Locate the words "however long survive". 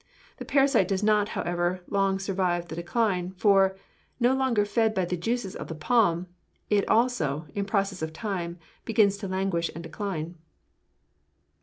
1.37-2.69